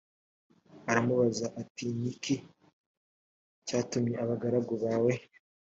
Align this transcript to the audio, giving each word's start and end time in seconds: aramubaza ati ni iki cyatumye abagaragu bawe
aramubaza 0.89 1.45
ati 1.61 1.85
ni 1.99 2.07
iki 2.13 2.35
cyatumye 3.67 4.15
abagaragu 4.23 4.73
bawe 4.83 5.13